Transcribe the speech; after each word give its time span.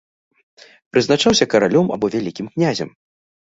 Прызначаўся 0.95 1.49
каралём 1.53 1.95
або 1.99 2.05
вялікім 2.17 2.51
князем. 2.57 2.89